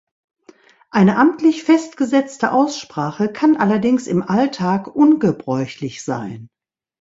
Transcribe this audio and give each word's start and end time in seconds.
Eine 0.89 1.15
amtlich 1.15 1.61
festgesetzte 1.63 2.53
Aussprache 2.53 3.31
kann 3.31 3.55
allerdings 3.55 4.07
im 4.07 4.23
Alltag 4.23 4.87
ungebräuchlich 4.87 6.01
sein. 6.03 6.49